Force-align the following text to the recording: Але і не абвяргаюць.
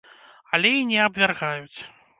Але 0.57 0.71
і 0.79 0.89
не 0.93 0.97
абвяргаюць. 1.05 1.79